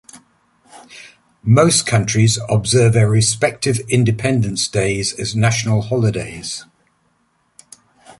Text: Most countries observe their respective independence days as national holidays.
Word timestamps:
Most 1.43 1.85
countries 1.85 2.39
observe 2.49 2.93
their 2.93 3.07
respective 3.07 3.77
independence 3.87 4.67
days 4.67 5.13
as 5.19 5.35
national 5.35 5.83
holidays. 5.83 6.65